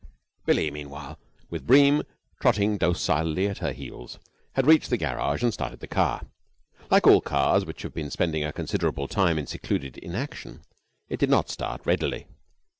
5 0.45 0.45
Billie, 0.47 0.71
meanwhile, 0.71 1.19
with 1.51 1.67
Bream 1.67 2.01
trotting 2.41 2.79
docilely 2.79 3.47
at 3.47 3.59
her 3.59 3.71
heels, 3.71 4.17
had 4.53 4.65
reached 4.65 4.89
the 4.89 4.97
garage 4.97 5.43
and 5.43 5.53
started 5.53 5.79
the 5.79 5.85
car. 5.85 6.25
Like 6.89 7.05
all 7.05 7.21
cars 7.21 7.65
which 7.67 7.83
have 7.83 7.93
been 7.93 8.09
spending 8.09 8.43
a 8.43 8.51
considerable 8.51 9.07
time 9.07 9.37
in 9.37 9.45
secluded 9.45 9.99
inaction, 9.99 10.61
it 11.07 11.19
did 11.19 11.29
not 11.29 11.51
start 11.51 11.85
readily. 11.85 12.25